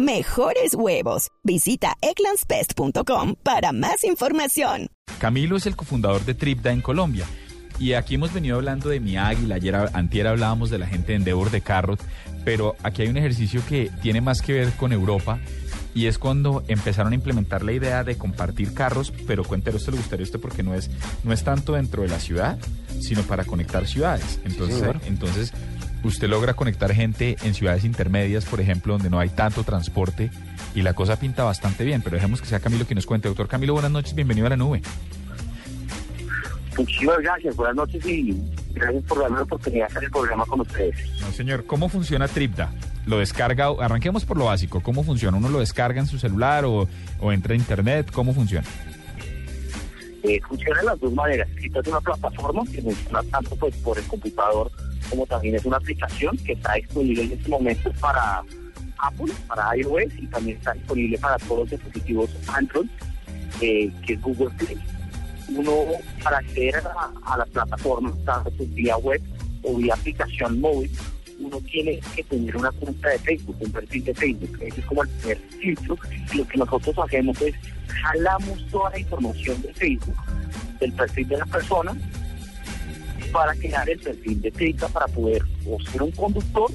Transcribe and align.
mejores 0.00 0.74
huevos. 0.74 1.28
Visita 1.44 1.96
eclanspest.com 2.00 3.34
para 3.42 3.72
más 3.72 4.04
información. 4.04 4.88
Camilo 5.18 5.56
es 5.56 5.66
el 5.66 5.76
cofundador 5.76 6.24
de 6.24 6.34
Tripda 6.34 6.72
en 6.72 6.80
Colombia. 6.80 7.26
Y 7.78 7.94
aquí 7.94 8.16
hemos 8.16 8.32
venido 8.32 8.56
hablando 8.56 8.90
de 8.90 9.00
mi 9.00 9.16
águila, 9.16 9.54
ayer 9.54 9.74
antier 9.74 10.26
hablábamos 10.26 10.68
de 10.68 10.78
la 10.78 10.86
gente 10.86 11.12
de 11.12 11.16
Endeavor 11.16 11.50
de 11.50 11.62
Carrot, 11.62 12.02
pero 12.44 12.76
aquí 12.82 13.02
hay 13.02 13.08
un 13.08 13.16
ejercicio 13.16 13.62
que 13.66 13.90
tiene 14.02 14.20
más 14.20 14.42
que 14.42 14.52
ver 14.52 14.72
con 14.72 14.92
Europa 14.92 15.38
y 15.94 16.06
es 16.06 16.18
cuando 16.18 16.62
empezaron 16.68 17.12
a 17.12 17.14
implementar 17.14 17.62
la 17.62 17.72
idea 17.72 18.04
de 18.04 18.16
compartir 18.16 18.74
carros, 18.74 19.12
pero 19.26 19.44
cuéntelo, 19.44 19.78
esto 19.78 19.90
le 19.90 19.96
gustaría 19.96 20.24
usted 20.24 20.38
porque 20.38 20.62
no 20.62 20.74
es, 20.74 20.90
no 21.24 21.32
es 21.32 21.42
tanto 21.42 21.72
dentro 21.72 22.02
de 22.02 22.08
la 22.08 22.20
ciudad, 22.20 22.58
sino 23.00 23.22
para 23.22 23.44
conectar 23.44 23.86
ciudades. 23.86 24.40
Entonces, 24.44 24.82
entonces 25.06 25.52
usted 26.02 26.28
logra 26.28 26.54
conectar 26.54 26.92
gente 26.94 27.36
en 27.42 27.54
ciudades 27.54 27.84
intermedias, 27.84 28.44
por 28.44 28.60
ejemplo, 28.60 28.94
donde 28.94 29.10
no 29.10 29.18
hay 29.18 29.28
tanto 29.28 29.64
transporte 29.64 30.30
y 30.74 30.82
la 30.82 30.94
cosa 30.94 31.18
pinta 31.18 31.44
bastante 31.44 31.84
bien, 31.84 32.02
pero 32.02 32.16
dejemos 32.16 32.40
que 32.40 32.46
sea 32.46 32.60
Camilo 32.60 32.86
quien 32.86 32.96
nos 32.96 33.06
cuente. 33.06 33.28
Doctor 33.28 33.48
Camilo, 33.48 33.72
buenas 33.72 33.90
noches, 33.90 34.14
bienvenido 34.14 34.46
a 34.46 34.50
la 34.50 34.56
nube. 34.56 34.82
Muchísimas 36.76 37.18
gracias, 37.18 37.56
buenas 37.56 37.76
noches 37.76 38.06
y 38.06 38.40
gracias 38.72 39.02
por 39.04 39.20
darme 39.20 39.36
la 39.36 39.42
oportunidad 39.42 39.88
de 39.88 39.90
hacer 39.90 40.04
el 40.04 40.10
programa 40.10 40.46
con 40.46 40.60
ustedes. 40.60 41.20
No, 41.20 41.30
señor, 41.32 41.66
¿cómo 41.66 41.88
funciona 41.88 42.28
Tripda? 42.28 42.72
Lo 43.06 43.18
descarga, 43.18 43.68
arranquemos 43.80 44.24
por 44.24 44.36
lo 44.36 44.46
básico, 44.46 44.80
¿cómo 44.80 45.02
funciona? 45.02 45.36
¿Uno 45.36 45.48
lo 45.48 45.58
descarga 45.58 46.00
en 46.00 46.06
su 46.06 46.18
celular 46.18 46.64
o, 46.64 46.86
entra 47.32 47.54
a 47.54 47.56
internet? 47.56 48.10
¿Cómo 48.12 48.32
funciona? 48.32 48.66
Eh, 50.22 50.38
funciona 50.46 50.80
de 50.80 50.86
las 50.86 51.00
dos 51.00 51.12
maneras. 51.12 51.48
Esta 51.62 51.80
es 51.80 51.88
una 51.88 52.00
plataforma 52.00 52.62
que 52.70 52.82
funciona 52.82 53.22
tanto 53.24 53.56
pues, 53.56 53.74
por 53.76 53.98
el 53.98 54.04
computador 54.04 54.70
como 55.10 55.26
también 55.26 55.56
es 55.56 55.64
una 55.64 55.76
aplicación 55.76 56.36
que 56.38 56.52
está 56.52 56.74
disponible 56.74 57.24
en 57.24 57.32
este 57.32 57.48
momento 57.48 57.92
para 58.00 58.42
Apple, 58.98 59.32
para 59.48 59.76
iOS 59.76 60.12
y 60.18 60.26
también 60.28 60.56
está 60.58 60.72
disponible 60.72 61.18
para 61.18 61.36
todos 61.38 61.60
los 61.60 61.70
dispositivos 61.70 62.30
Android, 62.48 62.88
eh, 63.60 63.90
que 64.06 64.14
es 64.14 64.22
Google 64.22 64.50
Play. 64.58 64.78
Uno, 65.48 65.72
para 66.22 66.38
acceder 66.38 66.76
a, 67.24 67.36
la 67.36 67.44
plataforma, 67.46 68.14
tanto 68.24 68.50
pues, 68.52 68.72
vía 68.74 68.96
web 68.96 69.20
o 69.62 69.76
vía 69.76 69.94
aplicación 69.94 70.60
móvil, 70.60 70.90
uno 71.40 71.58
tiene 71.62 71.98
que 72.14 72.22
tener 72.24 72.56
una 72.56 72.70
cuenta 72.72 73.08
de 73.08 73.18
Facebook, 73.18 73.56
un 73.58 73.72
perfil 73.72 74.04
de 74.04 74.14
Facebook. 74.14 74.58
Ese 74.60 74.80
es 74.80 74.86
como 74.86 75.02
el 75.02 75.08
primer 75.08 75.38
lo 76.34 76.46
que 76.46 76.58
nosotros 76.58 76.96
hacemos 76.98 77.40
es 77.42 77.54
jalamos 78.02 78.64
toda 78.70 78.90
la 78.90 78.98
información 79.00 79.60
de 79.62 79.74
Facebook, 79.74 80.16
del 80.78 80.92
perfil 80.92 81.28
de 81.28 81.38
la 81.38 81.46
persona, 81.46 81.96
para 83.30 83.54
crear 83.54 83.88
el 83.88 83.98
perfil 83.98 84.40
de 84.40 84.50
Tripda 84.50 84.88
para 84.88 85.06
poder 85.06 85.42
o 85.66 85.80
ser 85.90 86.02
un 86.02 86.10
conductor 86.12 86.70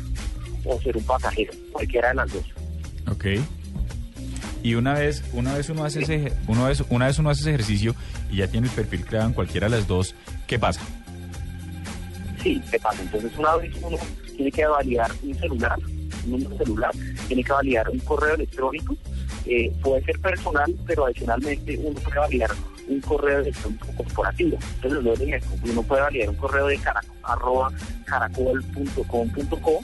o 0.66 0.82
ser 0.82 0.98
un 0.98 1.04
pasajero, 1.04 1.54
cualquiera 1.72 2.10
de 2.10 2.16
las 2.16 2.34
dos. 2.34 2.44
Ok. 3.12 3.26
Y 4.64 4.74
una 4.74 4.96
vez, 4.96 5.24
una 5.34 5.54
vez 5.54 5.70
uno 5.70 5.86
hace 5.86 6.02
ese, 6.02 6.34
una 6.48 6.68
vez, 6.68 6.84
una 6.90 7.06
vez 7.06 7.20
uno 7.20 7.30
hace 7.30 7.42
ese 7.42 7.50
ejercicio 7.52 7.96
y 8.32 8.38
ya 8.38 8.48
tiene 8.48 8.68
el 8.68 8.74
perfil 8.74 9.06
creado 9.06 9.28
en 9.28 9.34
cualquiera 9.34 9.70
de 9.70 9.78
las 9.78 9.88
dos, 9.88 10.16
¿qué 10.48 10.58
pasa? 10.58 10.82
Sí, 12.42 12.62
¿qué 12.72 12.80
pasa? 12.80 13.02
Entonces 13.04 13.32
una 13.38 13.56
vez 13.58 13.72
uno 13.82 13.98
tiene 14.36 14.52
que 14.52 14.66
validar 14.66 15.12
un 15.24 15.36
celular, 15.36 15.80
un 16.26 16.32
número 16.32 16.58
celular, 16.58 16.92
tiene 17.28 17.44
que 17.44 17.52
validar 17.52 17.90
un 17.90 18.00
correo 18.00 18.36
electrónico, 18.36 18.96
eh, 19.46 19.72
puede 19.84 20.04
ser 20.04 20.20
personal, 20.20 20.76
pero 20.88 21.06
adicionalmente 21.06 21.78
uno 21.78 22.00
puede 22.00 22.20
validar 22.20 22.50
un 22.88 23.02
correo 23.02 23.40
electrónico 23.40 23.88
corporativo. 23.98 24.58
Entonces, 24.76 25.04
lo 25.04 25.16
de 25.16 25.42
uno 25.64 25.84
puede 25.84 26.02
validar 26.02 26.30
un 26.30 26.36
correo 26.36 26.68
de 26.68 26.78
caracol, 26.78 27.18
arroba 27.24 27.72
caracol.com.co. 28.06 29.80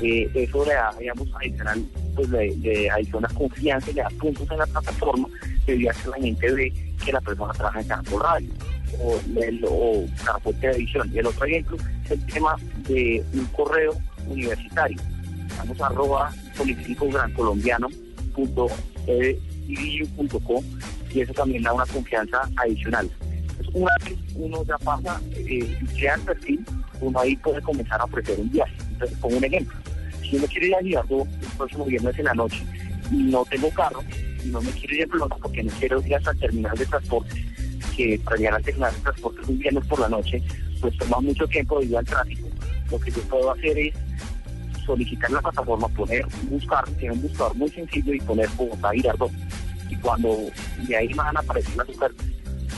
Eh, 0.00 0.30
eso 0.34 0.64
le 0.64 0.74
da, 0.74 0.94
digamos, 0.98 1.28
adicional, 1.34 1.84
pues 2.14 2.28
le, 2.28 2.56
le 2.56 2.90
adiciona 2.90 3.28
confianza 3.28 3.90
le 3.90 4.02
da 4.02 4.08
puntos 4.10 4.48
en 4.50 4.58
la 4.58 4.66
plataforma 4.66 5.28
debido 5.66 5.90
a 5.90 5.94
que 5.94 6.08
la 6.08 6.16
gente 6.16 6.52
ve 6.52 6.72
que 7.04 7.12
la 7.12 7.20
persona 7.20 7.52
trabaja 7.52 7.80
en 7.80 7.88
Caracol 7.88 8.22
Radio 8.22 8.50
o, 9.00 9.20
el, 9.40 9.64
o 9.68 10.04
Caracol 10.24 10.54
Televisión. 10.60 11.10
Y 11.12 11.18
el 11.18 11.26
otro 11.26 11.44
ejemplo 11.46 11.76
es 12.04 12.10
el 12.12 12.26
tema 12.26 12.56
de 12.88 13.24
un 13.34 13.44
correo 13.46 13.96
universitario. 14.28 14.98
Vamos 15.58 15.80
a 15.80 15.86
arroba 15.86 16.32
político 16.56 17.08
gran 17.08 17.32
y 21.12 21.20
eso 21.20 21.32
también 21.32 21.62
da 21.62 21.72
una 21.72 21.86
confianza 21.86 22.48
adicional. 22.56 23.10
Entonces, 23.22 23.68
una 23.74 23.92
vez 24.04 24.18
uno 24.34 24.64
ya 24.64 24.78
pasa, 24.78 25.20
eh, 25.36 25.78
crea 25.96 26.14
el 26.14 26.20
perfil, 26.22 26.64
uno 27.00 27.20
ahí 27.20 27.36
puede 27.36 27.60
comenzar 27.62 28.00
a 28.00 28.04
ofrecer 28.04 28.38
un 28.38 28.50
viaje. 28.50 28.74
Entonces, 28.90 29.18
pongo 29.18 29.36
un 29.36 29.44
ejemplo. 29.44 29.76
Si 30.22 30.36
uno 30.36 30.46
quiere 30.46 30.68
ir 30.68 30.74
a 30.74 30.80
Girardot 30.80 31.26
el 31.26 31.56
próximo 31.56 31.84
viernes 31.86 32.18
en 32.18 32.24
la 32.26 32.34
noche 32.34 32.62
y 33.10 33.16
no 33.16 33.44
tengo 33.46 33.70
carro, 33.70 34.02
y 34.44 34.48
no 34.48 34.60
me 34.60 34.70
quiero 34.72 34.94
ir 34.94 35.00
de 35.00 35.06
pelota 35.08 35.36
porque 35.40 35.62
no 35.62 35.72
quiero 35.78 36.06
ir 36.06 36.14
hasta 36.14 36.30
el 36.32 36.38
terminal 36.38 36.76
de 36.76 36.86
transporte, 36.86 37.44
que 37.96 38.20
para 38.22 38.36
llegar 38.36 38.54
al 38.54 38.62
terminal 38.62 38.94
de 38.94 39.00
transporte 39.00 39.40
un 39.48 39.58
viernes 39.58 39.86
por 39.86 40.00
la 40.00 40.08
noche, 40.08 40.42
pues 40.80 40.96
toma 40.98 41.20
mucho 41.20 41.46
tiempo 41.48 41.80
debido 41.80 41.98
al 41.98 42.04
tráfico. 42.04 42.48
Lo 42.90 43.00
que 43.00 43.10
yo 43.10 43.22
puedo 43.22 43.50
hacer 43.50 43.78
es 43.78 43.94
solicitar 44.86 45.30
la 45.30 45.40
plataforma, 45.40 45.88
poner, 45.88 46.24
buscar, 46.44 46.88
tiene 46.98 47.14
un 47.14 47.22
buscador 47.22 47.54
muy 47.56 47.68
sencillo 47.70 48.14
y 48.14 48.20
poner 48.20 48.48
Bogotá 48.56 48.90
Girardot 48.92 49.30
y 49.88 49.96
cuando 49.96 50.36
de 50.86 50.96
ahí 50.96 51.12
van 51.14 51.36
a 51.36 51.40
aparecer 51.40 51.76
las 51.76 51.88
ofertas, 51.88 52.26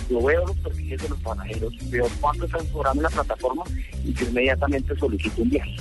yo 0.08 0.22
veo 0.22 0.46
los 0.46 0.56
perfiles 0.58 1.02
de 1.02 1.08
los 1.08 1.18
pasajeros, 1.20 1.72
veo 1.90 2.08
cuánto 2.20 2.44
están 2.44 2.66
cobrando 2.66 3.00
en 3.00 3.02
la 3.04 3.10
plataforma 3.10 3.64
y 4.04 4.12
yo 4.12 4.26
inmediatamente 4.26 4.96
solicito 4.98 5.42
un 5.42 5.50
viaje. 5.50 5.76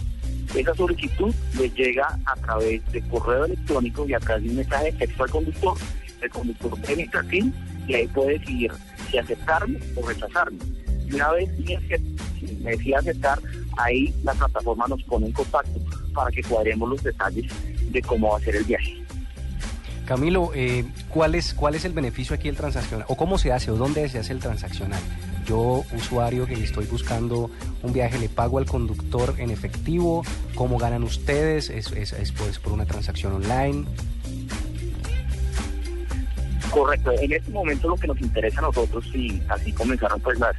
Esa 0.56 0.74
solicitud 0.76 1.34
le 1.58 1.70
llega 1.70 2.20
a 2.26 2.36
través 2.36 2.92
de 2.92 3.02
correo 3.08 3.46
electrónico 3.46 4.08
y 4.08 4.14
a 4.14 4.20
través 4.20 4.44
de 4.44 4.50
un 4.50 4.56
mensaje 4.58 4.86
de 4.86 4.92
texto 4.94 5.24
al 5.24 5.30
conductor. 5.30 5.78
El 6.22 6.30
conductor 6.30 6.80
ve 6.88 6.96
mi 6.96 7.06
perfil 7.06 7.54
y 7.88 7.94
ahí 7.94 8.08
puede 8.08 8.40
decidir 8.40 8.72
si 9.10 9.18
aceptarme 9.18 9.80
o 9.96 10.08
rechazarme. 10.08 10.58
Y 11.08 11.16
una 11.16 11.32
vez 11.32 11.50
me 12.62 12.72
decide 12.72 12.96
aceptar, 12.96 13.40
ahí 13.78 14.14
la 14.24 14.34
plataforma 14.34 14.88
nos 14.88 15.02
pone 15.04 15.28
en 15.28 15.34
contacto 15.34 15.80
para 16.14 16.32
que 16.32 16.44
cuadremos 16.44 16.90
los 16.90 17.04
detalles 17.04 17.46
de 17.92 18.02
cómo 18.02 18.32
va 18.32 18.38
a 18.38 18.42
ser 18.42 18.56
el 18.56 18.64
viaje. 18.64 19.04
Camilo, 20.06 20.52
eh, 20.56 20.84
¿cuál, 21.10 21.36
es, 21.36 21.54
¿cuál 21.54 21.76
es 21.76 21.86
el 21.86 21.94
beneficio 21.94 22.36
aquí 22.36 22.48
del 22.48 22.58
transaccional? 22.58 23.06
¿O 23.10 23.18
cómo 23.18 23.38
se 23.38 23.52
hace? 23.52 23.72
¿O 23.72 23.76
dónde 23.76 24.08
se 24.10 24.20
hace 24.20 24.34
el 24.34 24.40
transaccional? 24.40 25.02
Yo, 25.46 25.84
usuario 25.96 26.46
que 26.46 26.54
estoy 26.54 26.86
buscando 26.86 27.50
un 27.82 27.94
viaje, 27.94 28.20
le 28.20 28.30
pago 28.30 28.60
al 28.60 28.66
conductor 28.66 29.36
en 29.40 29.50
efectivo. 29.50 30.24
¿Cómo 30.56 30.78
ganan 30.78 31.04
ustedes? 31.04 31.70
¿Es, 31.70 31.92
es, 31.92 32.32
pues, 32.34 32.60
por 32.60 32.74
una 32.74 32.86
transacción 32.86 33.34
online? 33.34 33.86
Correcto. 36.70 37.12
En 37.20 37.32
este 37.32 37.52
momento 37.52 37.88
lo 37.90 37.96
que 37.96 38.08
nos 38.08 38.22
interesa 38.22 38.60
a 38.60 38.64
nosotros, 38.64 39.04
y 39.16 39.42
así 39.50 39.74
comenzaron 39.74 40.22
pues 40.22 40.40
las, 40.40 40.56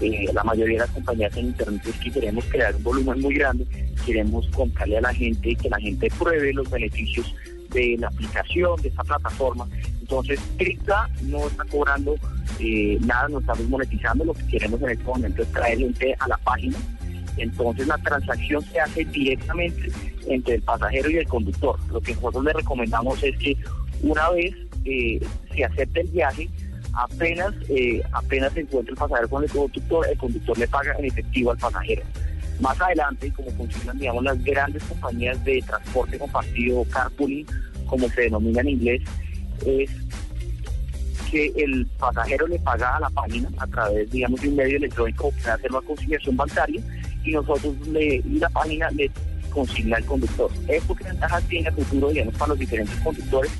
eh, 0.00 0.26
la 0.32 0.42
mayoría 0.42 0.80
de 0.80 0.86
las 0.86 0.90
compañías 0.90 1.36
en 1.36 1.46
Internet, 1.46 1.82
es 1.86 1.94
que 2.00 2.10
queremos 2.10 2.44
crear 2.46 2.74
un 2.74 2.82
volumen 2.82 3.20
muy 3.20 3.34
grande, 3.34 3.64
queremos 4.04 4.48
contarle 4.48 4.98
a 4.98 5.02
la 5.02 5.14
gente 5.14 5.50
y 5.50 5.56
que 5.56 5.70
la 5.70 5.78
gente 5.78 6.08
pruebe 6.18 6.52
los 6.52 6.68
beneficios 6.68 7.32
de 7.74 7.96
la 7.98 8.08
aplicación, 8.08 8.80
de 8.80 8.88
esta 8.88 9.04
plataforma. 9.04 9.68
Entonces, 10.00 10.40
Tripta 10.56 11.10
no 11.22 11.46
está 11.46 11.64
cobrando 11.64 12.14
eh, 12.60 12.98
nada, 13.00 13.28
no 13.28 13.40
estamos 13.40 13.68
monetizando, 13.68 14.24
lo 14.24 14.34
que 14.34 14.46
queremos 14.46 14.80
en 14.82 14.90
este 14.90 15.04
momento 15.04 15.42
es 15.42 15.52
traer 15.52 15.78
gente 15.78 16.16
a 16.18 16.28
la 16.28 16.36
página. 16.38 16.78
Entonces, 17.36 17.86
la 17.86 17.98
transacción 17.98 18.62
se 18.64 18.80
hace 18.80 19.04
directamente 19.04 19.90
entre 20.28 20.54
el 20.54 20.62
pasajero 20.62 21.10
y 21.10 21.16
el 21.16 21.26
conductor. 21.26 21.78
Lo 21.90 22.00
que 22.00 22.14
nosotros 22.14 22.44
le 22.44 22.52
recomendamos 22.52 23.22
es 23.22 23.36
que 23.38 23.56
una 24.02 24.30
vez 24.30 24.54
eh, 24.84 25.20
se 25.54 25.64
acepte 25.64 26.02
el 26.02 26.08
viaje, 26.08 26.48
apenas 26.92 27.52
eh, 27.68 28.02
apenas 28.12 28.52
se 28.52 28.60
encuentre 28.60 28.92
el 28.92 28.98
pasajero 28.98 29.28
con 29.28 29.42
el 29.42 29.50
conductor, 29.50 30.06
el 30.08 30.18
conductor 30.18 30.58
le 30.58 30.68
paga 30.68 30.94
en 30.98 31.06
efectivo 31.06 31.50
al 31.50 31.58
pasajero. 31.58 32.02
Más 32.60 32.80
adelante, 32.80 33.32
como 33.32 33.50
funcionan, 33.52 33.98
digamos, 33.98 34.24
las 34.24 34.42
grandes 34.44 34.82
compañías 34.84 35.42
de 35.44 35.62
transporte 35.62 36.18
compartido, 36.18 36.84
carpooling, 36.84 37.46
como 37.86 38.08
se 38.08 38.22
denomina 38.22 38.60
en 38.60 38.68
inglés, 38.68 39.02
es 39.66 39.90
que 41.30 41.52
el 41.56 41.86
pasajero 41.98 42.46
le 42.46 42.58
paga 42.60 42.96
a 42.96 43.00
la 43.00 43.10
página 43.10 43.48
a 43.58 43.66
través, 43.66 44.10
digamos, 44.10 44.40
de 44.40 44.48
un 44.48 44.56
medio 44.56 44.76
electrónico 44.76 45.32
que 45.42 45.50
hace 45.50 45.68
la 45.68 45.80
conciliación 45.80 46.36
bancaria 46.36 46.80
y 47.24 47.32
nosotros 47.32 47.74
le, 47.88 48.16
y 48.16 48.38
la 48.38 48.48
página 48.50 48.90
le 48.90 49.10
consigna 49.50 49.96
al 49.96 50.04
conductor. 50.04 50.50
Esto 50.68 50.94
que 50.94 51.04
ventajas 51.04 51.42
tiene 51.48 51.68
el 51.68 51.74
futuro, 51.74 52.10
digamos, 52.10 52.34
para 52.34 52.50
los 52.50 52.58
diferentes 52.58 52.96
conductores, 53.00 53.50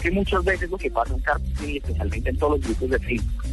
que 0.00 0.10
muchas 0.10 0.44
veces 0.44 0.70
lo 0.70 0.78
que 0.78 0.90
pasa 0.90 1.14
en 1.14 1.20
carpooling, 1.20 1.76
especialmente 1.76 2.30
en 2.30 2.38
todos 2.38 2.58
los 2.58 2.66
grupos 2.66 2.90
de 2.90 2.98
Facebook, 3.00 3.44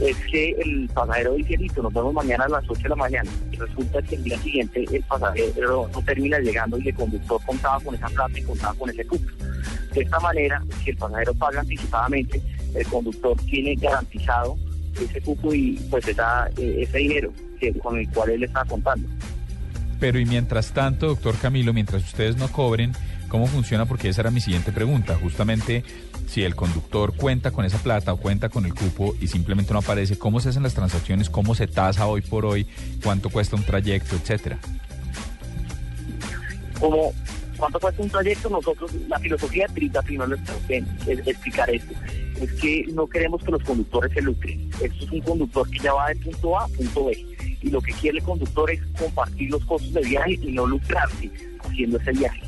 es 0.00 0.16
que 0.30 0.50
el 0.50 0.88
pasajero 0.92 1.34
dice, 1.34 1.56
listo, 1.56 1.82
nos 1.82 1.92
vemos 1.92 2.12
mañana 2.12 2.44
a 2.44 2.48
las 2.48 2.64
8 2.68 2.82
de 2.82 2.88
la 2.88 2.96
mañana. 2.96 3.30
Y 3.50 3.56
resulta 3.56 4.02
que 4.02 4.16
el 4.16 4.24
día 4.24 4.38
siguiente 4.38 4.84
el 4.90 5.02
pasajero 5.04 5.88
no 5.92 6.02
termina 6.02 6.38
llegando 6.38 6.78
y 6.78 6.88
el 6.88 6.94
conductor 6.94 7.40
contaba 7.46 7.80
con 7.80 7.94
esa 7.94 8.08
plata 8.08 8.38
y 8.38 8.42
contaba 8.42 8.74
con 8.74 8.90
ese 8.90 9.06
cupo. 9.06 9.24
De 9.94 10.02
esta 10.02 10.20
manera, 10.20 10.62
si 10.84 10.90
el 10.90 10.96
pasajero 10.96 11.34
paga 11.34 11.60
anticipadamente, 11.60 12.42
el 12.74 12.86
conductor 12.86 13.36
tiene 13.46 13.74
garantizado 13.76 14.56
ese 15.00 15.20
cupo 15.20 15.54
y 15.54 15.72
pues 15.90 16.06
esa, 16.08 16.48
eh, 16.58 16.82
ese 16.82 16.98
dinero 16.98 17.32
con 17.82 17.98
el 17.98 18.08
cual 18.10 18.30
él 18.30 18.44
está 18.44 18.64
contando. 18.64 19.08
Pero 19.98 20.18
y 20.18 20.26
mientras 20.26 20.72
tanto, 20.72 21.06
doctor 21.06 21.36
Camilo, 21.38 21.72
mientras 21.72 22.04
ustedes 22.04 22.36
no 22.36 22.48
cobren, 22.48 22.92
¿cómo 23.28 23.46
funciona? 23.46 23.86
Porque 23.86 24.08
esa 24.08 24.22
era 24.22 24.30
mi 24.30 24.40
siguiente 24.40 24.72
pregunta. 24.72 25.16
Justamente 25.20 25.84
si 26.26 26.42
el 26.42 26.54
conductor 26.54 27.14
cuenta 27.14 27.50
con 27.50 27.64
esa 27.64 27.78
plata 27.78 28.12
o 28.12 28.16
cuenta 28.16 28.48
con 28.48 28.66
el 28.66 28.74
cupo 28.74 29.14
y 29.20 29.28
simplemente 29.28 29.72
no 29.72 29.78
aparece, 29.78 30.18
¿cómo 30.18 30.40
se 30.40 30.50
hacen 30.50 30.62
las 30.62 30.74
transacciones? 30.74 31.30
¿Cómo 31.30 31.54
se 31.54 31.66
tasa 31.66 32.06
hoy 32.06 32.22
por 32.22 32.44
hoy? 32.44 32.66
¿Cuánto 33.02 33.30
cuesta 33.30 33.56
un 33.56 33.62
trayecto, 33.62 34.16
etcétera? 34.16 34.58
Como 36.80 37.12
cuánto 37.56 37.80
cuesta 37.80 38.02
un 38.02 38.10
trayecto, 38.10 38.50
nosotros, 38.50 38.92
la 39.08 39.18
filosofía 39.18 39.66
de 39.66 39.74
Trita, 39.74 40.02
primero 40.02 40.34
es 40.34 41.26
explicar 41.26 41.70
esto, 41.70 41.94
es 42.40 42.52
que 42.52 42.84
no 42.92 43.06
queremos 43.06 43.42
que 43.42 43.50
los 43.50 43.62
conductores 43.62 44.12
se 44.12 44.20
lucren. 44.20 44.68
Esto 44.82 45.04
es 45.04 45.10
un 45.10 45.20
conductor 45.20 45.68
que 45.70 45.78
ya 45.78 45.92
va 45.94 46.08
de 46.08 46.16
punto 46.16 46.58
A 46.58 46.64
a 46.64 46.68
punto 46.68 47.06
B. 47.06 47.26
Y 47.62 47.70
lo 47.70 47.80
que 47.80 47.92
quiere 47.94 48.18
el 48.18 48.24
conductor 48.24 48.70
es 48.70 48.80
compartir 48.98 49.50
los 49.50 49.64
costos 49.64 49.92
de 49.94 50.02
viaje 50.02 50.38
y 50.42 50.52
no 50.52 50.66
lucrarse 50.66 51.30
haciendo 51.64 51.98
ese 51.98 52.12
viaje. 52.12 52.45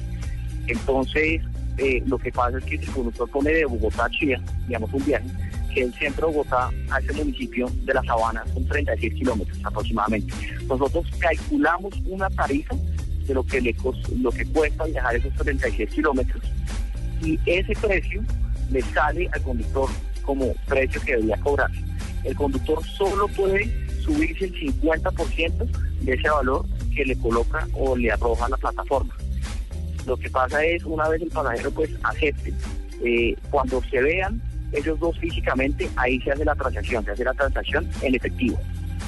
Entonces, 0.69 1.43
eh, 1.79 2.03
lo 2.06 2.19
que 2.19 2.32
pasa 2.32 2.59
es 2.59 2.65
que 2.65 2.79
si 2.79 2.85
el 2.85 2.91
conductor 2.93 3.29
pone 3.31 3.50
de 3.50 3.65
Bogotá 3.65 4.05
a 4.05 4.11
Chía, 4.11 4.41
digamos 4.67 4.93
un 4.93 5.05
viaje, 5.05 5.26
que 5.73 5.82
el 5.82 5.94
centro 5.94 6.29
de 6.29 6.35
Bogotá 6.35 6.70
a 6.91 6.99
ese 6.99 7.12
municipio 7.12 7.70
de 7.85 7.94
La 7.94 8.03
Sabana 8.05 8.44
son 8.53 8.67
36 8.67 9.15
kilómetros 9.15 9.59
aproximadamente. 9.65 10.35
Nosotros 10.67 11.06
calculamos 11.19 11.94
una 12.06 12.29
tarifa 12.31 12.75
de 13.26 13.35
lo 13.35 13.44
que, 13.44 13.61
le 13.61 13.75
cuesta 13.75 14.85
viajar 14.85 15.17
esos 15.17 15.32
36 15.35 15.91
kilómetros 15.91 16.43
y 17.23 17.38
ese 17.47 17.75
precio 17.75 18.23
le 18.71 18.82
sale 18.82 19.29
al 19.32 19.43
conductor 19.43 19.88
como 20.23 20.53
precio 20.67 21.00
que 21.03 21.12
debería 21.12 21.37
cobrar. 21.38 21.71
El 22.25 22.35
conductor 22.35 22.85
solo 22.85 23.29
puede 23.29 23.71
subirse 24.03 24.47
el 24.47 24.55
50% 24.55 25.67
de 26.00 26.14
ese 26.14 26.29
valor 26.29 26.67
que 26.94 27.05
le 27.05 27.17
coloca 27.17 27.67
o 27.75 27.97
le 27.97 28.11
arroja 28.11 28.49
la 28.49 28.56
plataforma. 28.56 29.14
Lo 30.08 30.16
que 30.16 30.31
pasa 30.31 30.64
es, 30.64 30.82
una 30.84 31.06
vez 31.06 31.20
el 31.20 31.28
pasajero 31.28 31.70
pues 31.70 31.90
acepte, 32.02 32.55
eh, 33.05 33.37
cuando 33.50 33.82
se 33.90 34.00
vean 34.00 34.40
ellos 34.72 34.99
dos 34.99 35.19
físicamente, 35.19 35.87
ahí 35.96 36.19
se 36.22 36.32
hace 36.32 36.46
la 36.46 36.55
transacción, 36.55 37.05
se 37.05 37.10
hace 37.10 37.25
la 37.25 37.34
transacción 37.34 37.87
en 38.00 38.14
efectivo, 38.14 38.58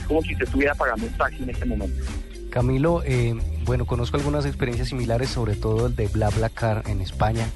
como 0.06 0.20
si 0.20 0.34
se 0.34 0.44
estuviera 0.44 0.74
pagando 0.74 1.06
un 1.06 1.12
taxi 1.14 1.42
en 1.42 1.50
este 1.50 1.64
momento. 1.64 2.04
Camilo, 2.50 3.02
eh, 3.06 3.34
bueno, 3.64 3.86
conozco 3.86 4.18
algunas 4.18 4.44
experiencias 4.44 4.88
similares, 4.88 5.30
sobre 5.30 5.54
todo 5.54 5.86
el 5.86 5.96
de 5.96 6.08
BlaBlaCar 6.08 6.82
en 6.86 7.00
España, 7.00 7.46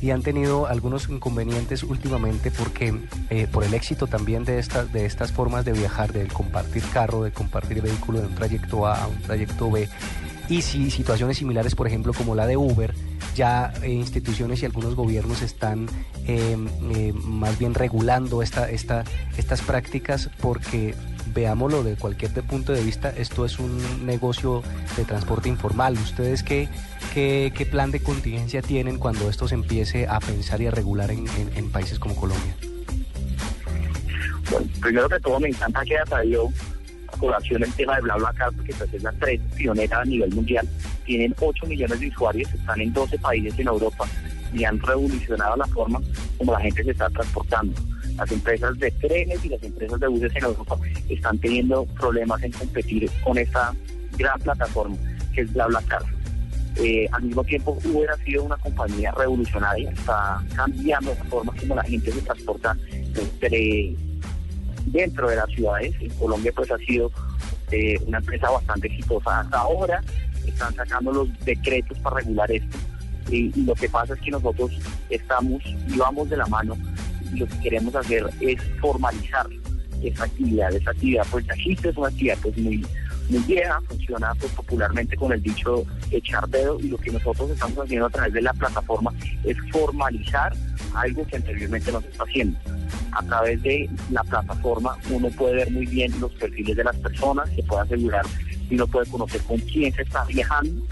y 0.00 0.10
han 0.10 0.22
tenido 0.22 0.68
algunos 0.68 1.08
inconvenientes 1.08 1.82
últimamente 1.82 2.52
porque 2.52 2.94
eh, 3.30 3.48
por 3.50 3.64
el 3.64 3.74
éxito 3.74 4.06
también 4.06 4.44
de 4.44 4.58
estas 4.60 4.92
de 4.92 5.06
estas 5.06 5.32
formas 5.32 5.64
de 5.64 5.72
viajar, 5.72 6.12
de 6.12 6.28
compartir 6.28 6.84
carro, 6.92 7.22
de 7.24 7.32
compartir 7.32 7.82
vehículo 7.82 8.20
de 8.20 8.26
un 8.28 8.34
trayecto 8.34 8.86
A 8.86 9.04
a 9.04 9.06
un 9.08 9.20
trayecto 9.22 9.70
B, 9.70 9.88
y 10.52 10.60
si 10.60 10.90
situaciones 10.90 11.38
similares, 11.38 11.74
por 11.74 11.86
ejemplo, 11.86 12.12
como 12.12 12.34
la 12.34 12.46
de 12.46 12.58
Uber, 12.58 12.94
ya 13.34 13.72
eh, 13.82 13.90
instituciones 13.90 14.62
y 14.62 14.66
algunos 14.66 14.94
gobiernos 14.94 15.40
están 15.40 15.86
eh, 16.26 16.58
eh, 16.94 17.12
más 17.14 17.58
bien 17.58 17.72
regulando 17.72 18.42
esta, 18.42 18.68
esta, 18.68 19.04
estas 19.38 19.62
prácticas 19.62 20.28
porque 20.42 20.94
veámoslo 21.34 21.82
de 21.82 21.96
cualquier 21.96 22.32
punto 22.42 22.74
de 22.74 22.82
vista, 22.82 23.08
esto 23.16 23.46
es 23.46 23.58
un 23.58 24.04
negocio 24.04 24.62
de 24.98 25.06
transporte 25.06 25.48
informal. 25.48 25.94
¿Ustedes 25.94 26.42
qué, 26.42 26.68
qué, 27.14 27.68
plan 27.70 27.90
de 27.90 28.02
contingencia 28.02 28.60
tienen 28.60 28.98
cuando 28.98 29.30
esto 29.30 29.48
se 29.48 29.54
empiece 29.54 30.06
a 30.06 30.20
pensar 30.20 30.60
y 30.60 30.66
a 30.66 30.70
regular 30.70 31.10
en, 31.10 31.70
países 31.70 31.98
como 31.98 32.14
Colombia? 32.14 32.54
Bueno, 34.50 34.66
primero 34.82 35.08
que 35.08 35.18
todo 35.20 35.40
me 35.40 35.48
encanta 35.48 35.82
que 35.82 35.96
traído 36.06 36.50
colación 37.18 37.62
el 37.62 37.72
tema 37.74 37.96
de 37.96 38.02
BlaBlaCar, 38.02 38.52
porque 38.52 38.72
pues 38.74 38.92
es 38.92 39.02
la 39.02 39.10
red 39.12 39.40
pionera 39.56 40.00
a 40.00 40.04
nivel 40.04 40.34
mundial. 40.34 40.68
Tienen 41.04 41.34
8 41.40 41.66
millones 41.66 42.00
de 42.00 42.08
usuarios, 42.08 42.52
están 42.52 42.80
en 42.80 42.92
12 42.92 43.18
países 43.18 43.58
en 43.58 43.68
Europa 43.68 44.06
y 44.52 44.64
han 44.64 44.78
revolucionado 44.80 45.56
la 45.56 45.66
forma 45.66 46.00
como 46.38 46.52
la 46.52 46.60
gente 46.60 46.84
se 46.84 46.90
está 46.90 47.08
transportando. 47.10 47.80
Las 48.16 48.30
empresas 48.30 48.78
de 48.78 48.90
trenes 48.90 49.44
y 49.44 49.48
las 49.48 49.62
empresas 49.62 49.98
de 49.98 50.08
buses 50.08 50.36
en 50.36 50.44
Europa 50.44 50.78
están 51.08 51.38
teniendo 51.38 51.86
problemas 51.86 52.42
en 52.42 52.52
competir 52.52 53.10
con 53.24 53.38
esta 53.38 53.74
gran 54.18 54.38
plataforma 54.40 54.96
que 55.34 55.42
es 55.42 55.52
BlaBlaCar. 55.52 56.02
Eh, 56.76 57.06
al 57.12 57.22
mismo 57.22 57.44
tiempo, 57.44 57.78
Uber 57.84 58.10
ha 58.10 58.16
sido 58.24 58.44
una 58.44 58.56
compañía 58.56 59.12
revolucionaria, 59.12 59.90
está 59.90 60.42
cambiando 60.54 61.14
la 61.14 61.24
forma 61.24 61.52
como 61.58 61.74
la 61.74 61.82
gente 61.82 62.10
se 62.10 62.22
transporta 62.22 62.76
entre 63.14 63.94
dentro 64.86 65.28
de 65.28 65.36
las 65.36 65.48
ciudades. 65.50 65.94
En 66.00 66.10
Colombia 66.10 66.52
pues 66.54 66.70
ha 66.70 66.78
sido 66.78 67.10
eh, 67.70 67.98
una 68.06 68.18
empresa 68.18 68.50
bastante 68.50 68.88
exitosa 68.88 69.40
hasta 69.40 69.58
ahora. 69.58 70.02
Están 70.46 70.74
sacando 70.74 71.12
los 71.12 71.28
decretos 71.44 71.98
para 72.00 72.16
regular 72.16 72.50
esto. 72.50 72.76
Y, 73.30 73.52
lo 73.62 73.74
que 73.74 73.88
pasa 73.88 74.14
es 74.14 74.20
que 74.20 74.30
nosotros 74.30 74.72
estamos 75.08 75.62
y 75.64 75.96
vamos 75.96 76.28
de 76.28 76.36
la 76.36 76.46
mano 76.46 76.76
y 77.32 77.38
lo 77.38 77.46
que 77.46 77.58
queremos 77.60 77.94
hacer 77.94 78.28
es 78.40 78.60
formalizar 78.80 79.46
esa 80.02 80.24
actividad. 80.24 80.74
Esa 80.74 80.90
actividad 80.90 81.26
pues 81.30 81.46
ya 81.46 81.54
existe, 81.54 81.88
es 81.88 81.96
una 81.96 82.08
actividad 82.08 82.36
pues 82.42 82.58
muy, 82.58 82.84
muy 83.30 83.40
vieja, 83.44 83.80
funciona 83.88 84.34
pues, 84.38 84.52
popularmente 84.52 85.16
con 85.16 85.32
el 85.32 85.40
dicho 85.40 85.84
echar 86.10 86.48
dedo 86.48 86.78
y 86.80 86.88
lo 86.88 86.98
que 86.98 87.12
nosotros 87.12 87.50
estamos 87.50 87.78
haciendo 87.78 88.06
a 88.06 88.10
través 88.10 88.32
de 88.32 88.42
la 88.42 88.52
plataforma 88.52 89.12
es 89.44 89.56
formalizar 89.70 90.52
algo 90.94 91.26
que 91.26 91.36
anteriormente 91.36 91.92
no 91.92 92.00
se 92.00 92.08
está 92.08 92.24
haciendo 92.24 92.58
a 93.12 93.22
través 93.22 93.62
de 93.62 93.88
la 94.10 94.24
plataforma 94.24 94.96
uno 95.10 95.28
puede 95.30 95.56
ver 95.56 95.70
muy 95.70 95.86
bien 95.86 96.12
los 96.20 96.32
perfiles 96.32 96.76
de 96.76 96.84
las 96.84 96.96
personas, 96.96 97.48
se 97.54 97.62
puede 97.62 97.82
asegurar 97.82 98.24
y 98.70 98.74
uno 98.74 98.86
puede 98.86 99.10
conocer 99.10 99.40
con 99.42 99.58
quién 99.58 99.92
se 99.94 100.02
está 100.02 100.24
viajando. 100.24 100.82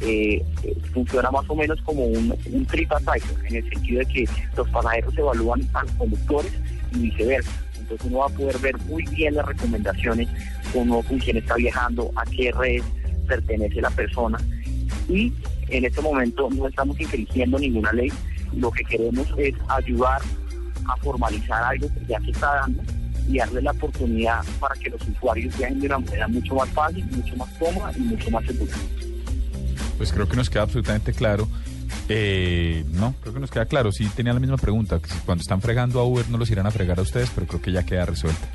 Eh, 0.00 0.44
eh, 0.64 0.76
funciona 0.92 1.30
más 1.30 1.48
o 1.48 1.54
menos 1.54 1.80
como 1.82 2.04
un, 2.04 2.34
un 2.52 2.66
TripAdvisor, 2.66 3.46
en 3.46 3.56
el 3.56 3.68
sentido 3.70 4.00
de 4.00 4.06
que 4.06 4.28
los 4.56 4.68
pasajeros 4.70 5.16
evalúan 5.16 5.62
a 5.74 5.84
los 5.84 5.92
conductores 5.92 6.52
y 6.94 6.98
viceversa. 6.98 7.52
Entonces 7.78 8.06
uno 8.08 8.18
va 8.18 8.26
a 8.26 8.30
poder 8.30 8.58
ver 8.58 8.76
muy 8.88 9.04
bien 9.06 9.34
las 9.34 9.46
recomendaciones, 9.46 10.28
uno 10.74 11.02
con 11.02 11.18
quién 11.18 11.36
está 11.36 11.54
viajando, 11.54 12.10
a 12.16 12.24
qué 12.24 12.50
red 12.50 12.82
pertenece 13.28 13.80
la 13.80 13.90
persona. 13.90 14.38
Y 15.08 15.32
en 15.68 15.84
este 15.84 16.00
momento 16.00 16.50
no 16.50 16.66
estamos 16.66 16.98
infringiendo 17.00 17.58
ninguna 17.58 17.92
ley, 17.92 18.12
lo 18.56 18.70
que 18.70 18.84
queremos 18.84 19.26
es 19.36 19.54
ayudar 19.68 20.20
a 20.86 20.96
formalizar 20.96 21.62
algo 21.62 21.88
que 21.94 22.06
ya 22.06 22.20
se 22.20 22.30
está 22.30 22.54
dando 22.54 22.82
y 23.28 23.38
darle 23.38 23.62
la 23.62 23.70
oportunidad 23.70 24.44
para 24.58 24.74
que 24.74 24.90
los 24.90 25.00
usuarios 25.08 25.56
viajen 25.56 25.80
de 25.80 25.86
una 25.86 25.98
manera 25.98 26.28
mucho 26.28 26.54
más 26.54 26.68
fácil, 26.70 27.04
mucho 27.06 27.36
más 27.36 27.48
cómoda 27.58 27.92
y 27.96 28.00
mucho 28.00 28.30
más 28.30 28.44
segura. 28.44 28.72
Pues 29.96 30.12
creo 30.12 30.28
que 30.28 30.36
nos 30.36 30.50
queda 30.50 30.62
absolutamente 30.62 31.12
claro. 31.12 31.48
Eh, 32.08 32.84
no, 32.92 33.14
creo 33.20 33.34
que 33.34 33.40
nos 33.40 33.50
queda 33.50 33.66
claro. 33.66 33.92
Sí, 33.92 34.08
tenía 34.14 34.32
la 34.32 34.40
misma 34.40 34.56
pregunta. 34.56 35.00
cuando 35.24 35.42
están 35.42 35.60
fregando 35.60 36.00
a 36.00 36.04
Uber 36.04 36.28
no 36.28 36.38
los 36.38 36.50
irán 36.50 36.66
a 36.66 36.70
fregar 36.70 36.98
a 36.98 37.02
ustedes, 37.02 37.30
pero 37.34 37.46
creo 37.46 37.62
que 37.62 37.72
ya 37.72 37.84
queda 37.84 38.06
resuelta. 38.06 38.48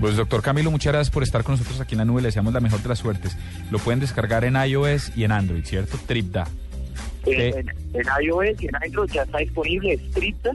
Pues 0.00 0.16
doctor 0.16 0.40
Camilo, 0.42 0.70
muchas 0.70 0.92
gracias 0.92 1.12
por 1.12 1.22
estar 1.22 1.44
con 1.44 1.54
nosotros 1.54 1.80
aquí 1.80 1.94
en 1.94 1.98
la 1.98 2.04
nube. 2.06 2.22
Le 2.22 2.28
deseamos 2.28 2.54
la 2.54 2.60
mejor 2.60 2.82
de 2.82 2.88
las 2.88 2.98
suertes. 2.98 3.36
Lo 3.70 3.78
pueden 3.78 4.00
descargar 4.00 4.44
en 4.44 4.56
iOS 4.56 5.12
y 5.14 5.24
en 5.24 5.32
Android, 5.32 5.64
¿cierto? 5.64 5.98
TripDa. 6.06 6.46
Eh, 7.26 7.52
en, 7.54 7.68
en, 7.68 8.06
iOS 8.22 8.62
y 8.62 8.68
en 8.68 8.76
Android 8.76 9.10
ya 9.10 9.22
está 9.22 9.38
disponible 9.38 9.98
Tripda 10.14 10.52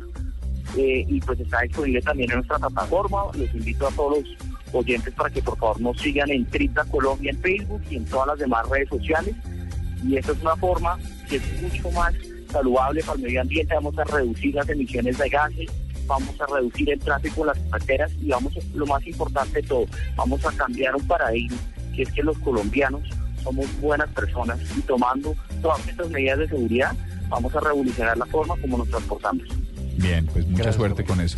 eh, 0.77 1.05
y 1.07 1.21
pues 1.21 1.39
está 1.39 1.61
disponible 1.61 2.01
también 2.01 2.31
en 2.31 2.37
nuestra 2.37 2.59
plataforma. 2.59 3.23
Les 3.37 3.53
invito 3.53 3.87
a 3.87 3.91
todos 3.91 4.19
los 4.19 4.37
oyentes 4.73 5.13
para 5.13 5.29
que 5.29 5.41
por 5.41 5.57
favor 5.57 5.79
nos 5.79 5.99
sigan 6.01 6.29
en 6.29 6.45
Tripda 6.45 6.83
Colombia 6.85 7.31
en 7.31 7.39
Facebook 7.39 7.81
y 7.89 7.97
en 7.97 8.05
todas 8.05 8.27
las 8.27 8.39
demás 8.39 8.67
redes 8.69 8.89
sociales. 8.89 9.35
Y 10.05 10.17
esta 10.17 10.33
es 10.33 10.41
una 10.41 10.55
forma 10.57 10.99
que 11.29 11.37
es 11.37 11.61
mucho 11.61 11.91
más 11.91 12.13
saludable 12.51 13.01
para 13.01 13.13
el 13.13 13.23
medio 13.23 13.41
ambiente. 13.41 13.73
Vamos 13.73 13.97
a 13.97 14.03
reducir 14.03 14.53
las 14.55 14.69
emisiones 14.69 15.17
de 15.17 15.29
gases, 15.29 15.69
vamos 16.05 16.39
a 16.41 16.45
reducir 16.53 16.89
el 16.89 16.99
tráfico 16.99 17.41
en 17.41 17.47
las 17.47 17.59
carreteras 17.71 18.11
y 18.21 18.29
vamos, 18.29 18.53
lo 18.73 18.85
más 18.85 19.05
importante 19.07 19.61
de 19.61 19.67
todo, 19.67 19.85
vamos 20.15 20.45
a 20.45 20.51
cambiar 20.51 20.95
un 20.95 21.07
paradigma, 21.07 21.57
que 21.95 22.03
es 22.03 22.11
que 22.11 22.23
los 22.23 22.37
colombianos 22.39 23.01
somos 23.43 23.65
buenas 23.79 24.09
personas 24.09 24.59
y 24.77 24.81
tomando 24.81 25.35
todas 25.61 25.87
estas 25.87 26.09
medidas 26.09 26.39
de 26.39 26.47
seguridad 26.47 26.95
vamos 27.29 27.55
a 27.55 27.59
revolucionar 27.59 28.17
la 28.17 28.25
forma 28.25 28.55
como 28.57 28.77
nos 28.77 28.89
transportamos. 28.89 29.47
Bien, 29.97 30.25
pues 30.27 30.47
mucha 30.47 30.73
suerte 30.73 31.03
con 31.03 31.21
eso. 31.21 31.37